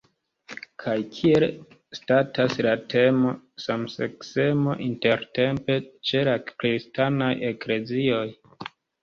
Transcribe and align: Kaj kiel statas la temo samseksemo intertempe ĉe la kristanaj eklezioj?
Kaj 0.83 0.93
kiel 1.17 1.43
statas 1.97 2.55
la 2.67 2.71
temo 2.93 3.33
samseksemo 3.65 4.75
intertempe 4.87 5.77
ĉe 6.11 6.25
la 6.31 6.35
kristanaj 6.49 7.31
eklezioj? 7.53 8.27